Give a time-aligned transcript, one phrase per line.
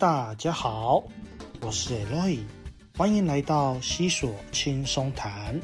[0.00, 1.04] 大家好，
[1.60, 2.38] 我是 Eloy，
[2.96, 5.60] 欢迎来到西索轻松谈。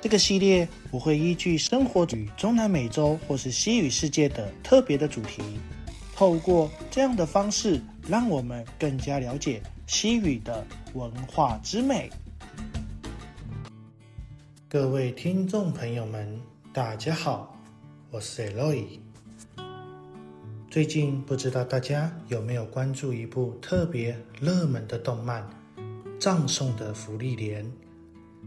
[0.00, 5.42] 这个系列我会依据生活与中南美洲或是西语世界的特别的主题，
[6.16, 7.78] 透过这样的方式，
[8.08, 12.08] 让我们更加了解西语的文化之美。
[14.66, 16.40] 各位听众朋友们，
[16.72, 17.54] 大家好，
[18.10, 19.03] 我是 Eloy。
[20.74, 25.40] 最近不知道大家有没有关注一部特别热门的动漫
[26.18, 27.64] 《葬送的芙莉莲》？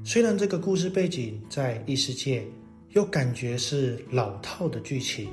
[0.04, 2.46] 虽然这个故事背景在异世界，
[2.90, 5.30] 又感觉是老套的剧情，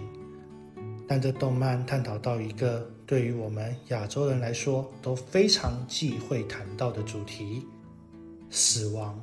[1.08, 7.66] 但这动漫探讨到一个对于我们亚洲人来说都非常忌讳谈到的主题——
[8.50, 9.20] 死亡。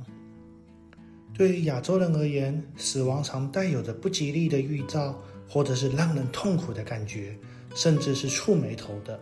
[1.32, 5.18] 对于亚洲人而言，死亡常带有着不吉利的预兆，
[5.48, 7.34] 或者是让人痛苦的感觉。
[7.74, 9.18] 甚至是触眉头的。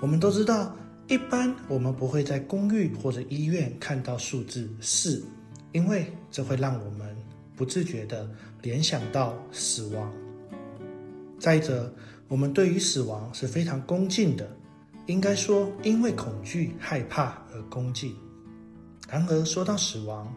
[0.00, 0.74] 我们都知道，
[1.08, 5.24] 一般我们不会在公寓或者医院看到数字四，
[5.72, 7.16] 因为这会让我们
[7.56, 8.28] 不自觉地
[8.62, 10.12] 联想到死亡。
[11.38, 11.92] 再者，
[12.28, 14.48] 我们对于死亡是非常恭敬的，
[15.06, 18.14] 应该说因为恐惧、害怕而恭敬。
[19.08, 20.34] 然而，说到死亡，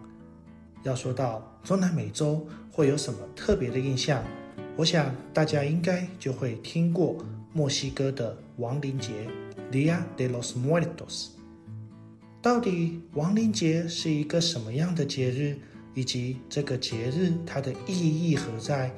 [0.83, 4.23] 要说到中南美洲会有什么特别的印象？
[4.77, 7.17] 我想大家应该就会听过。
[7.51, 9.27] 墨西哥的亡灵节
[9.71, 11.29] Dia de los Muertos，
[12.43, 15.57] 到底亡灵节是一个什么样的节日，
[15.95, 18.91] 以及这个节日它的意义何在？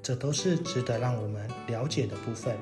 [0.00, 2.54] 这都是值得让我们了解的部分。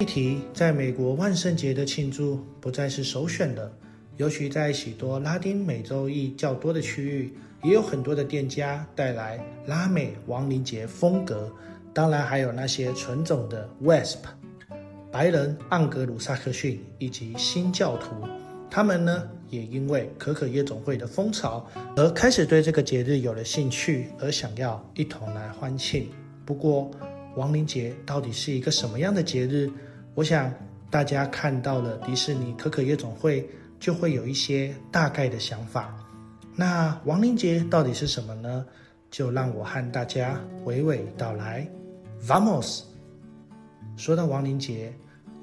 [0.00, 3.72] 一提在美国万圣节的庆祝不再是首选的，
[4.16, 11.48] 尤其在许多拉丁美洲裔较多的区域，也有很多的店家带来拉美亡灵节风格。
[11.92, 14.18] 当然，还有那些纯种的 Wesp
[15.10, 18.14] 白人盎格鲁撒克逊以及新教徒，
[18.70, 26.08] 他们呢也因为可可夜总会的风潮而开始对这个节日有了兴趣，而想要一同来欢庆。
[26.46, 26.88] 不过，
[27.34, 29.68] 亡灵节到底是一个什么样的节日？
[30.14, 30.52] 我想
[30.90, 33.48] 大家看到了迪士尼可可夜总会，
[33.80, 35.92] 就会有一些大概的想法。
[36.54, 38.64] 那亡灵节到底是什么呢？
[39.10, 41.68] 就让我和大家娓娓道来。
[42.26, 42.82] Vamos，
[43.96, 44.92] 说到亡灵节，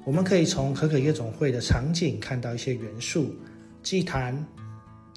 [0.04, 3.34] 我们可以从可可夜总会的场景看到一些元素：
[3.82, 4.46] 祭坛、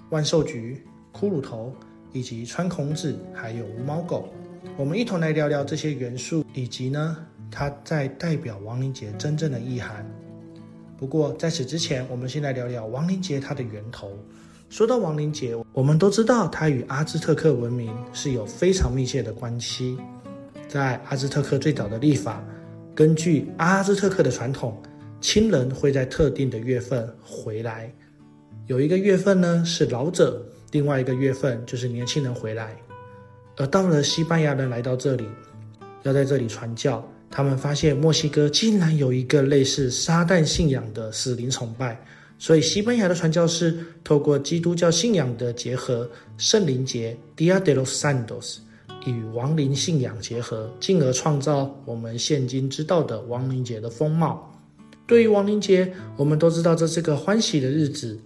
[0.10, 1.74] 万寿菊、骷髅头，
[2.12, 4.34] 以及穿孔子，还有无毛狗。
[4.76, 7.18] 我们一同来聊聊这些元素，以及呢，
[7.50, 10.06] 它在代表亡灵节真正的意涵。
[10.98, 14.12] 不过在此之前，我们先来聊聊亡灵节它的源头。
[14.72, 19.98] 说到亡灵节，我们都知道它与阿兹特克文明是有非常密切的关系。
[20.70, 22.42] 在阿兹特克最早的历法，
[22.96, 24.82] 根据阿兹特克的传统，
[25.20, 27.94] 亲人会在特定的月份回来。
[28.66, 32.74] 有一个月份呢是老者，另外一个月份就是年轻人回来。
[33.58, 35.28] 而到了西班牙人来到这里，
[36.04, 42.02] 要在这里传教，他们发现墨西哥竟然有一个类似撒旦信仰的死灵崇拜，
[42.42, 46.10] 所以西班牙的传教士透过基督教信仰的结合，
[46.40, 48.58] 圣灵节 Dia de los Santos。
[49.06, 54.52] 与亡灵信仰结合，进而创造我们现今知道的亡灵节的风貌。
[55.06, 58.20] 对于亡灵节，我们都知道这是个欢喜的日子。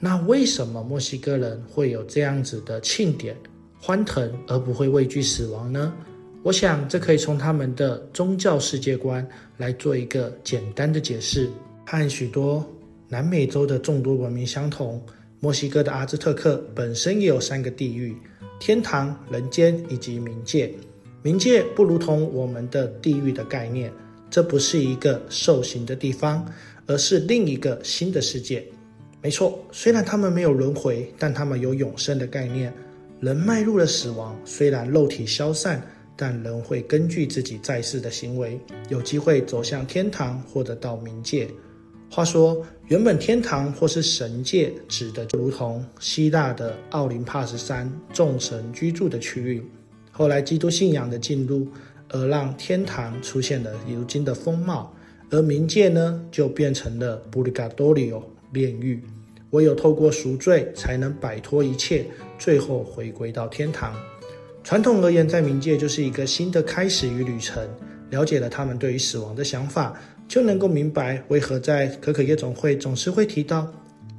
[0.00, 3.36] 那为什么墨西哥人会有这样子的庆典、
[3.80, 5.94] 欢腾，而不会畏惧死亡呢？
[6.42, 9.24] 我想，这可以从他们的宗教世界观
[9.58, 11.48] 来做一个简单的解释。
[11.86, 12.64] 和许多
[13.12, 15.02] 南美洲的众多文明相同，
[15.40, 18.16] 墨西哥的阿兹特克本身也有三个地域。
[18.60, 20.72] 天堂、人间以及冥界，
[21.20, 23.92] 冥界不如同我们的地狱的概念，
[24.30, 26.46] 这不是一个受刑的地方，
[26.86, 28.64] 而是另一个新的世界。
[29.20, 32.72] 没错，虽然他们没有轮回，但他们有永生的概念。
[33.18, 35.84] 人迈入了死亡，虽然肉体消散，
[36.16, 38.56] 但人会根据自己在世的行为，
[38.88, 41.48] 有机会走向天堂或者到冥界。
[42.12, 49.62] 话说，原本天堂或是神界指的就如同希腊的奥林帕斯山众神居住的区域。
[50.10, 51.68] 后来基督信仰的进入，
[52.08, 54.92] 而让天堂出现了如今的风貌，
[55.30, 58.20] 而冥界呢，就变成了布里加多里奥
[58.52, 59.00] 炼狱。
[59.50, 62.04] 唯有透过赎罪，才能摆脱一切，
[62.40, 63.94] 最后回归到天堂。
[64.64, 67.64] 传统而言，在冥界就是一个新的开始与旅程。
[68.10, 69.94] 了解了他们对于死亡的想法。
[70.30, 73.66] 就能够明白为何在可可夜总会总是会提到，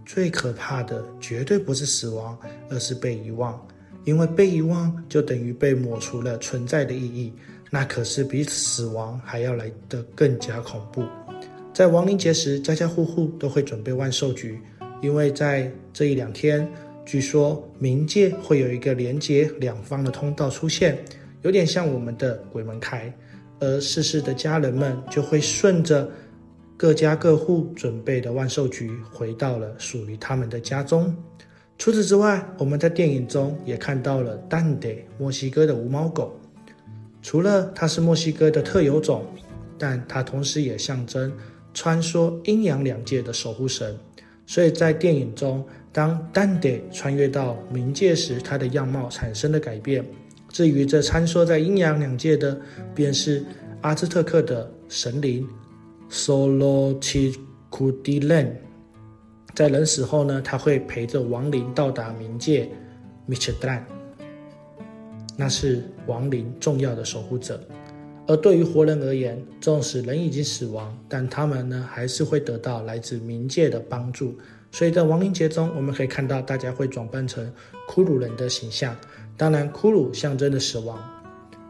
[0.06, 2.38] 最可怕的绝对不是死亡，
[2.69, 3.58] 而是被遗忘。
[4.04, 7.31] 因为被遗忘就等于被抹除了存在的意义，
[7.69, 11.06] 那可是比死亡还要来得更加恐怖。
[11.74, 14.60] 在亡灵节时，家家户户都会准备万寿菊，
[15.02, 16.69] 因为在这一两天，
[17.06, 20.98] 据说冥界会有一个连接两方的通道出现，
[21.44, 23.14] 有点像我们的鬼门开，
[23.62, 26.10] 而逝世的家人们就会顺着
[26.75, 31.16] 各家各户准备的万寿菊，回到了属于他们的家中。
[31.78, 36.38] 除此之外，我们在电影中也看到了丹德墨西哥的无毛狗，
[37.22, 39.25] 除了它是墨西哥的特有种，
[39.78, 41.31] 但它同时也象征。
[41.74, 43.98] 穿梭阴阳两界的守护神，
[44.46, 50.04] 所以在电影中，当丹德穿越到冥界时，它的样貌产生了改变。
[50.51, 52.59] 至于这穿梭在阴阳两界的，
[52.94, 53.44] 便是
[53.81, 55.48] 阿兹特克的神灵
[56.09, 58.51] Solo Chikudilen。
[59.56, 62.69] 在人死后呢，他会陪着亡灵到达冥界
[63.27, 63.81] Michdan，
[65.38, 67.62] 那是亡灵重要的守护者。
[68.27, 74.38] 而对于活人而言，纵使人已经死亡，但他们呢还是会得到来自冥界的帮助。
[74.71, 77.51] 所以在亡灵节中，我们可以看到大家会装扮成
[77.89, 78.95] 骷髅人的形象。
[79.42, 81.00] 当然，骷髅象征的死亡。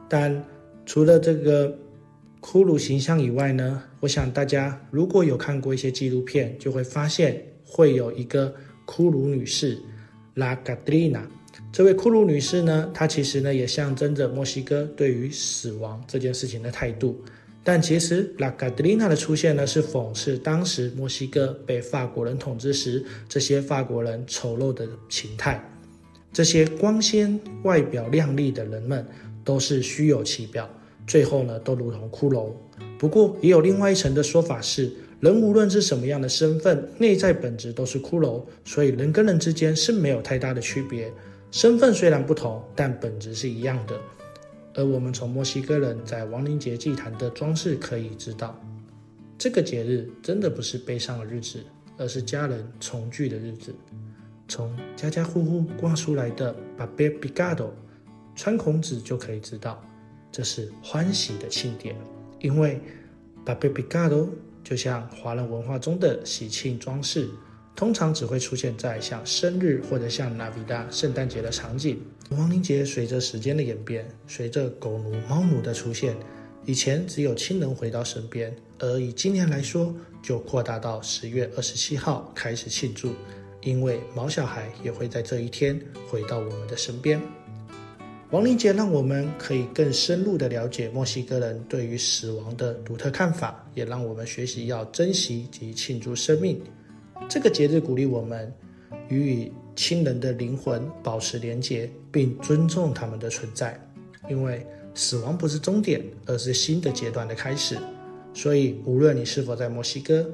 [0.09, 0.43] 但
[0.85, 1.69] 除了这个
[2.41, 8.53] 骷髅形象以外呢，我想大家如果有看过一些纪录片，就会发现会有一个
[8.85, 9.81] 骷髅女士
[10.33, 11.25] 拉卡德丽娜。
[11.71, 17.23] 这位骷髅女士呢，她其实呢也象征着墨西哥对于死亡这件事情的态度。
[17.63, 25.65] 但其实拉卡德丽娜的出现呢，是讽刺当时墨西哥被法国人统治时，这些法国人丑陋的形态。
[26.33, 29.05] 这些光鲜外表亮丽的人们，
[29.43, 30.69] 都是虚有其表，
[31.05, 32.51] 最后呢都如同骷髅。
[32.97, 41.11] 不过也有另外一层的说法是，人无论是什么样的身份，内在本质都是骷髅，所以人跟人之间是没有太大的区别。
[41.51, 43.99] 身份虽然不同，但本质是一样的。
[44.73, 48.57] 而我们从墨西哥人在亡灵节祭坛的装饰可以知道，
[49.37, 51.59] 这个节日真的不是悲伤的日子，
[51.97, 53.75] 而是家人重聚的日子。
[54.51, 57.73] 从家家户户挂出来的“巴贝比嘎多”
[58.35, 59.81] 穿孔子就可以知道，
[60.29, 61.95] 这是欢喜的庆典。
[62.41, 62.77] 因为
[63.45, 64.27] “巴贝比嘎多”
[64.61, 67.29] 就像华人文化中的喜庆装饰。
[67.73, 72.01] 通常只会出现在像生日或者像纳维达圣诞节的场景。
[72.31, 76.13] 亡灵节随着时间的演变，随着狗奴、猫奴的出现，
[76.65, 83.13] 以前只有亲人回到身边，而以今年来说，就扩大到十月二十七号开始庆祝，
[83.61, 85.79] 因为毛小孩也会在这一天
[86.09, 87.21] 回到我们的身边。
[88.31, 96.61] 亡灵节让我们可以更深入的了解墨西哥人对于死亡的独特看法，也让我们学习要珍惜及庆祝生命。
[97.27, 98.53] 这个节日鼓励我们
[99.09, 103.77] 与与亲人的灵魂保持连结，并尊重他们的存在，
[104.29, 107.77] 因为死亡不是终点，而是新的阶段的开始。
[108.33, 110.25] 所以，无论你是否在墨西哥，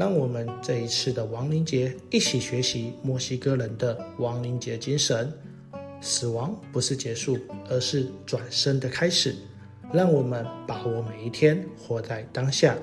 [0.00, 5.30] 让我们这一次的亡灵节一起学习墨西哥人的亡灵节精神：
[6.00, 7.36] 死亡不是结束，
[7.68, 9.36] 而是转生的开始。
[9.92, 12.74] 让我们把握每一天，活在当下。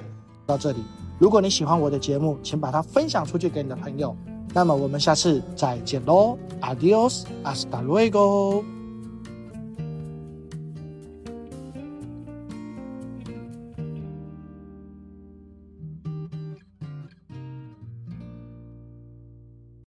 [0.45, 0.77] 到这里。
[1.17, 4.15] 如果你喜欢我的节目，请把它分享出去给你的朋友。
[4.53, 8.76] 那么我们下次再见喽，Adios，hasta luego。